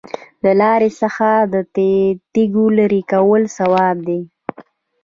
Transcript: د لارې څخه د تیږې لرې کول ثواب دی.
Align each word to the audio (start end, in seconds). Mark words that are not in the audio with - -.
د 0.43 0.45
لارې 0.61 0.89
څخه 1.01 1.29
د 1.53 1.55
تیږې 2.33 2.65
لرې 2.77 3.01
کول 3.11 3.43
ثواب 3.57 3.97
دی. 4.07 4.21